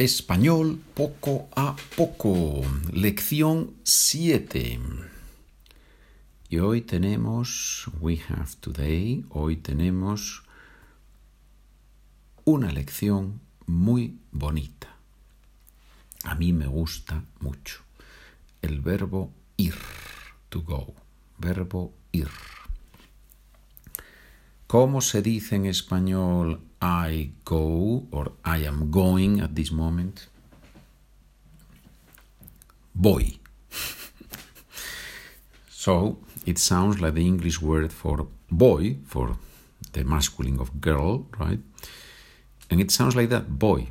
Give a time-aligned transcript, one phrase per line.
[0.00, 2.62] Español poco a poco.
[2.90, 4.80] Lección 7.
[6.48, 10.42] Y hoy tenemos, we have today, hoy tenemos
[12.46, 14.88] una lección muy bonita.
[16.24, 17.82] A mí me gusta mucho.
[18.62, 19.74] El verbo ir,
[20.48, 20.94] to go.
[21.36, 22.30] Verbo ir.
[24.70, 30.28] ¿Cómo se dice en español I go or I am going at this moment?
[32.94, 33.40] Voy.
[35.68, 39.38] so it sounds like the English word for boy, for
[39.92, 41.58] the masculine of girl, right?
[42.70, 43.88] And it sounds like that, boy,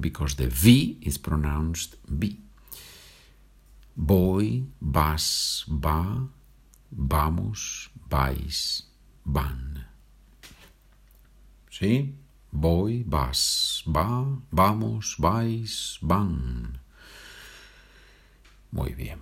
[0.00, 2.40] because the V is pronounced B.
[3.98, 6.26] Voy, vas, va,
[6.90, 8.84] vamos, vais,
[9.24, 9.86] van.
[11.70, 12.14] ¿Sí?
[12.52, 16.78] Voy, vas, va, vamos, vais, van.
[18.70, 19.18] Muy bien.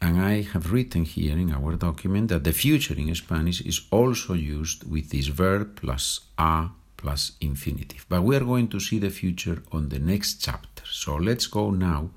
[0.00, 4.34] And I have written here in our document that the future in Spanish is also
[4.34, 8.04] used with this verb plus a plus infinitive.
[8.08, 10.84] But we are going to see the future on the next chapter.
[10.84, 12.10] So let's go now.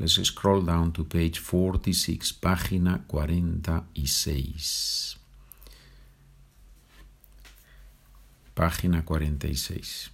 [0.00, 5.16] Let's scroll down to page 46, página 46.
[8.56, 10.08] Página 46.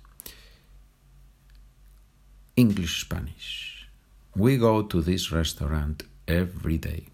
[2.56, 3.88] English Spanish.
[4.34, 7.06] We go to this restaurant every day.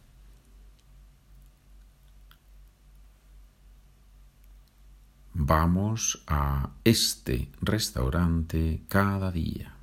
[5.35, 9.82] Vamos a este restaurante cada día.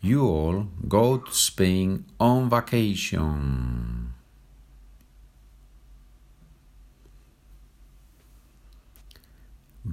[0.00, 3.96] You all go to Spain on vacation.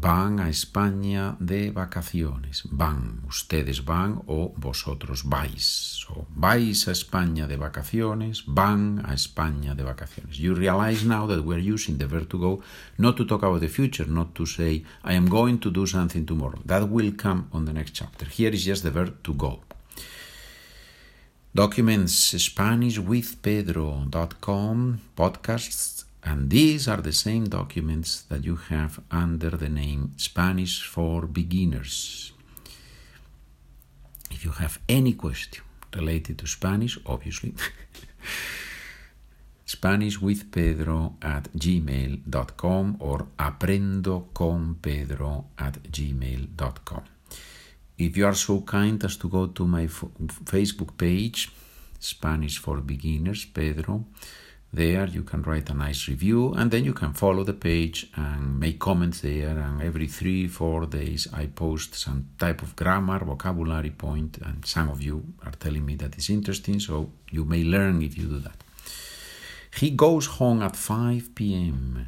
[0.04, 2.64] van a España de vacaciones.
[2.72, 6.06] Van, ustedes van o vosotros vais.
[6.10, 10.38] O vais a España de vacaciones, van a España de vacaciones.
[10.40, 12.62] You realize now that we're using the verb to go
[12.98, 16.26] not to talk about the future, not to say, I am going to do something
[16.26, 16.60] tomorrow.
[16.66, 18.26] That will come on the next chapter.
[18.26, 19.62] Here is just the verb to go.
[21.56, 29.52] Documents Spanish with SpanishWithPedro.com podcasts and these are the same documents that you have under
[29.52, 32.32] the name Spanish for Beginners.
[34.32, 35.64] If you have any question
[35.96, 37.54] related to Spanish, obviously,
[39.66, 47.04] Spanish with Pedro at gmail.com or aprendo con Pedro at gmail.com.
[47.98, 51.52] If you are so kind as to go to my Facebook page,
[52.00, 54.06] Spanish for Beginners, Pedro,
[54.74, 58.60] there you can write a nice review and then you can follow the page and
[58.60, 63.92] make comments there and every three four days i post some type of grammar vocabulary
[63.92, 68.02] point and some of you are telling me that it's interesting so you may learn
[68.02, 68.64] if you do that.
[69.80, 72.08] He goes home at 5 p.m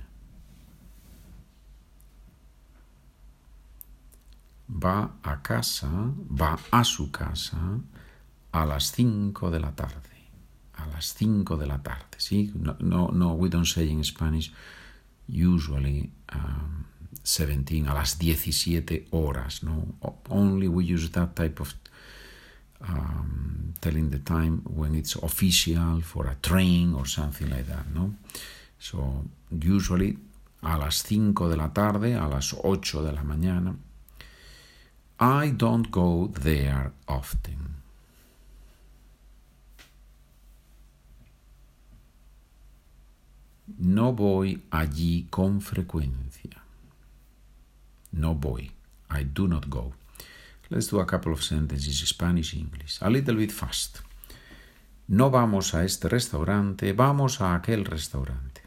[4.68, 7.80] va a casa va a su casa
[8.52, 10.16] a las 5 de la tarde
[10.78, 12.18] a las 5 de la tarde.
[12.18, 12.52] ¿sí?
[12.56, 14.52] No, no, no, we don't say in Spanish
[15.28, 16.86] usually um,
[17.24, 19.64] 17, a las 17 horas.
[19.64, 19.96] No?
[20.30, 21.74] Only we use that type of
[22.82, 27.86] um, telling the time when it's official for a train or something like that.
[27.94, 28.14] No?
[28.78, 30.18] So, usually
[30.62, 33.76] a las 5 de la tarde, a las 8 de la mañana.
[35.20, 37.76] I don't go there often.
[43.78, 46.62] No voy allí con frecuencia.
[48.12, 48.72] No voy.
[49.10, 49.94] I do not go.
[50.70, 52.98] Let's do a couple of sentences Spanish English.
[53.02, 54.02] A little bit fast.
[55.08, 58.65] No vamos a este restaurante, vamos a aquel restaurante.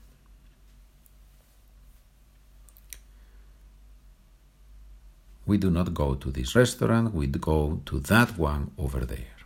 [5.48, 9.38] We do not go to this restaurant, we go to that one over there.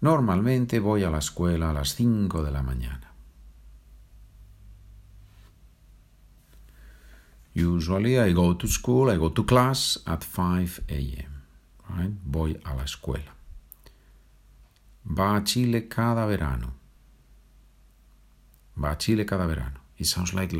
[0.00, 3.12] Normalmente voy a la escuela a las 5 de la mañana.
[7.54, 11.44] Usually I go to school, I go to class at 5 a.m.
[11.88, 12.12] Right?
[12.24, 13.32] Voy a la escuela.
[15.04, 16.74] Va a Chile cada verano.
[18.74, 19.85] Va a Chile cada verano.
[19.98, 20.52] It sounds like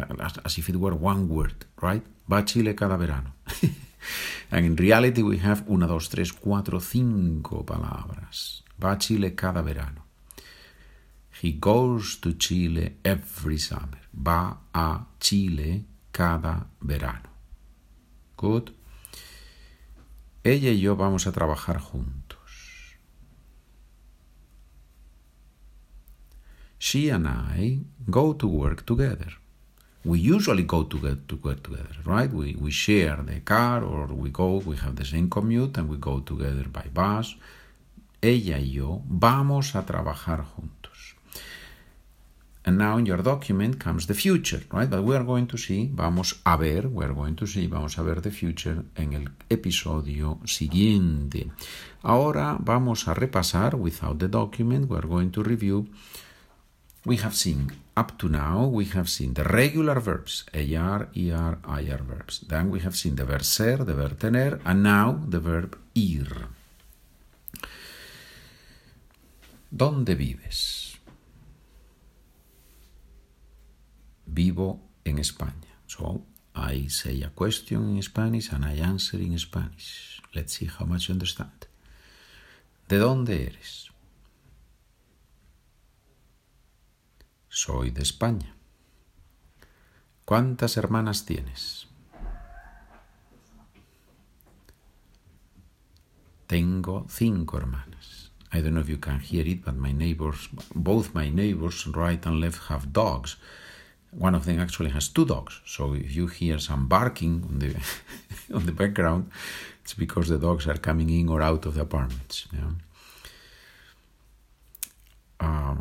[0.44, 2.02] as if it were one word, right?
[2.28, 3.34] Va a Chile cada verano.
[4.50, 8.62] and in reality we have una, dos, tres, cuatro, cinco palabras.
[8.80, 10.04] Va a Chile cada verano.
[11.42, 14.00] He goes to Chile every summer.
[14.14, 17.28] Va a Chile cada verano.
[18.36, 18.72] Good.
[20.42, 22.96] Ella y yo vamos a trabajar juntos.
[26.78, 27.80] She and I
[28.10, 29.32] go to work together.
[30.04, 32.32] We usually go to get to work together, right?
[32.32, 35.96] We, we share the car or we go, we have the same commute and we
[35.96, 37.36] go together by bus.
[38.22, 41.16] Ella y yo vamos a trabajar juntos.
[42.64, 44.90] And now in your document comes the future, right?
[44.90, 47.96] But we are going to see, vamos a ver, we are going to see, vamos
[47.98, 51.50] a ver the future en el episodio siguiente.
[52.02, 55.86] Ahora vamos a repasar, without the document, we are going to review
[57.06, 62.02] we have seen up to now we have seen the regular verbs er, er, ir
[62.04, 62.40] verbs.
[62.48, 66.48] Then we have seen the verb ser, the verb tener, and now the verb ir.
[69.70, 70.98] ¿Dónde vives?
[74.26, 75.78] Vivo en España.
[75.86, 76.24] So
[76.56, 80.20] I say a question in Spanish and I answer in Spanish.
[80.34, 81.68] Let's see how much you understand.
[82.88, 83.90] ¿De dónde eres?
[87.56, 88.54] Soy de España.
[90.26, 91.86] ¿Cuántas hermanas tienes?
[96.46, 98.30] Tengo cinco hermanas.
[98.52, 102.26] I don't know if you can hear it, but my neighbors, both my neighbors, right
[102.26, 103.38] and left, have dogs.
[104.10, 105.62] One of them actually has two dogs.
[105.64, 107.74] So if you hear some barking on the
[108.54, 109.30] on the background,
[109.82, 112.48] it's because the dogs are coming in or out of the apartments.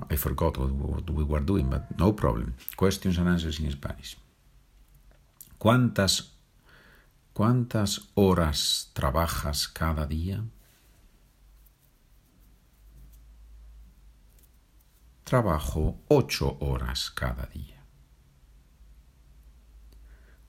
[0.09, 2.55] I forgot what, we were doing, but no problem.
[2.77, 4.17] Questions and answers in Spanish.
[5.59, 6.33] ¿Cuántas,
[7.33, 10.43] ¿Cuántas horas trabajas cada día?
[15.23, 17.83] Trabajo ocho horas cada día.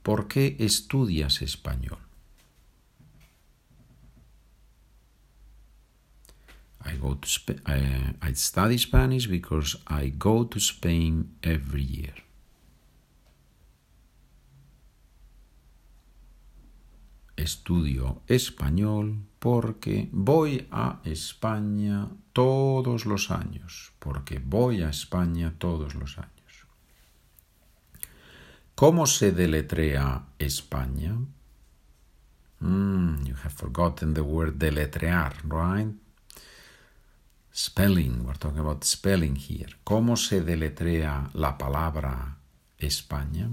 [0.03, 2.06] ¿Por qué estudias español?
[6.87, 12.15] I go to Sp I, I study Spanish because I go to Spain every year.
[17.37, 26.19] Estudio español porque voy a España todos los años, porque voy a España todos los
[26.19, 26.33] años.
[28.75, 31.17] ¿Cómo se deletrea España?
[32.61, 35.95] Mm, you have forgotten the word deletrear, right?
[37.59, 39.71] Spelling, we're talking about spelling here.
[39.83, 42.37] ¿Cómo se deletrea la palabra
[42.79, 43.51] España?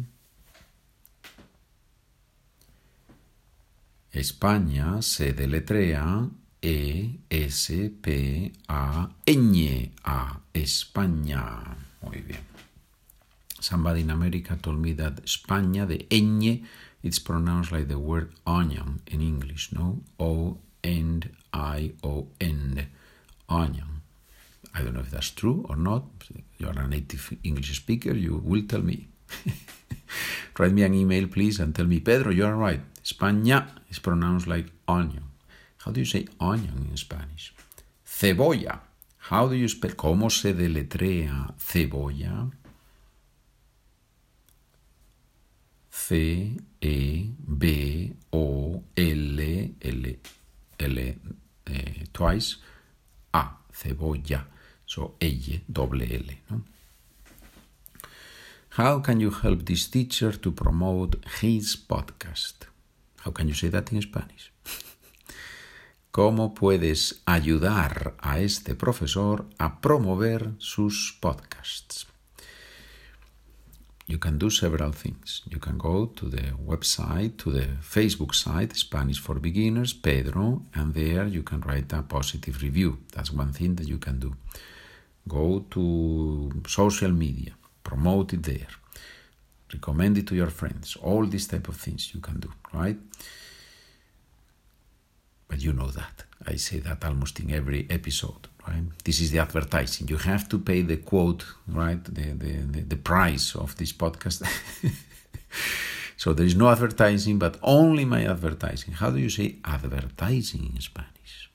[4.12, 6.30] España se deletrea
[6.62, 11.78] E S P A Ñ A España.
[12.02, 12.42] Muy bien.
[13.62, 16.62] Somebody in America told me that España de ñ
[17.04, 20.02] it's pronounced like the word onion in English, no?
[20.20, 21.22] O N
[21.54, 22.90] I O N.
[23.48, 23.93] Onion.
[24.74, 26.04] I don't know if that's true or not.
[26.58, 29.08] You're a native English speaker, you will tell me.
[30.58, 32.82] Write me an email, please, and tell me, Pedro, you are right.
[33.04, 35.24] España is pronounced like onion.
[35.84, 37.54] How do you say onion in Spanish?
[38.06, 38.80] Cebolla.
[39.30, 39.96] How do you spell?
[39.96, 42.52] ¿Cómo se deletrea cebolla?
[45.90, 49.40] C E B O L
[49.80, 50.20] L
[50.78, 50.98] L
[51.66, 52.58] eh, twice
[53.34, 54.46] A cebolla.
[54.94, 56.38] So ella, doble L.
[56.50, 56.62] No?
[58.78, 62.68] How can you help this teacher to promote his podcast?
[63.22, 64.52] How can you say that in Spanish?
[66.12, 72.06] ¿Cómo puedes ayudar a este profesor a promover sus podcasts?
[74.06, 75.42] You can do several things.
[75.50, 80.94] You can go to the website, to the Facebook site, Spanish for Beginners, Pedro, and
[80.94, 83.00] there you can write a positive review.
[83.12, 84.36] That's one thing that you can do.
[85.28, 87.54] Go to social media,
[87.84, 88.68] promote it there,
[89.74, 90.98] recommend it to your friends.
[90.98, 92.98] All these type of things you can do, right?
[95.48, 96.24] But you know that.
[96.46, 98.84] I say that almost in every episode, right?
[99.06, 100.08] This is the advertising.
[100.10, 102.04] You have to pay the quote, right?
[102.04, 104.46] The, the, the, the price of this podcast.
[106.18, 108.96] so there is no advertising, but only my advertising.
[108.96, 111.50] How do you say advertising in Spanish?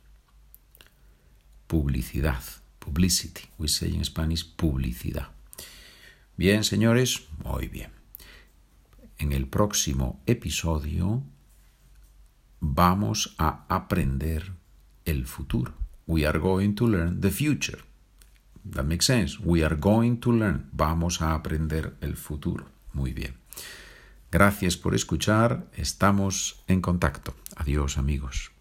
[1.69, 3.43] Publicidad publicity.
[3.59, 5.29] We say in Spanish publicidad.
[6.37, 7.91] Bien, señores, muy bien.
[9.19, 11.23] En el próximo episodio
[12.61, 14.53] vamos a aprender
[15.05, 15.75] el futuro.
[16.07, 17.81] We are going to learn the future.
[18.65, 19.39] That makes sense.
[19.39, 20.69] We are going to learn.
[20.73, 22.67] Vamos a aprender el futuro.
[22.93, 23.35] Muy bien.
[24.31, 25.67] Gracias por escuchar.
[25.75, 27.35] Estamos en contacto.
[27.57, 28.58] Adiós amigos.